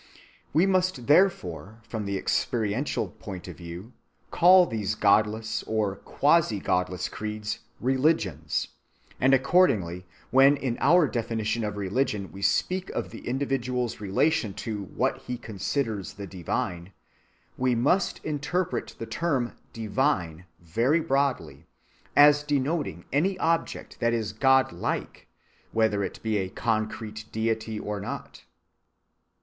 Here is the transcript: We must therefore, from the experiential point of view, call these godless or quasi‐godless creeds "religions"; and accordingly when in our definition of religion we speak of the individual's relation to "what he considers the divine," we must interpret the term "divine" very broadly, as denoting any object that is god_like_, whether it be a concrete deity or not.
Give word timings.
We 0.51 0.65
must 0.65 1.05
therefore, 1.05 1.79
from 1.87 2.05
the 2.07 2.17
experiential 2.17 3.09
point 3.09 3.47
of 3.47 3.57
view, 3.57 3.93
call 4.31 4.65
these 4.65 4.95
godless 4.95 5.61
or 5.67 5.95
quasi‐godless 5.95 7.07
creeds 7.11 7.59
"religions"; 7.79 8.69
and 9.19 9.31
accordingly 9.31 10.07
when 10.31 10.57
in 10.57 10.79
our 10.81 11.07
definition 11.07 11.63
of 11.63 11.77
religion 11.77 12.31
we 12.31 12.41
speak 12.41 12.89
of 12.89 13.11
the 13.11 13.27
individual's 13.27 14.01
relation 14.01 14.55
to 14.65 14.85
"what 14.85 15.19
he 15.19 15.37
considers 15.37 16.13
the 16.13 16.25
divine," 16.25 16.93
we 17.55 17.75
must 17.75 18.17
interpret 18.25 18.95
the 18.97 19.05
term 19.05 19.51
"divine" 19.71 20.47
very 20.59 20.99
broadly, 20.99 21.67
as 22.15 22.41
denoting 22.41 23.05
any 23.13 23.37
object 23.37 23.99
that 23.99 24.13
is 24.13 24.33
god_like_, 24.33 25.25
whether 25.73 26.03
it 26.03 26.19
be 26.23 26.37
a 26.37 26.49
concrete 26.49 27.25
deity 27.31 27.79
or 27.79 27.99
not. 27.99 28.41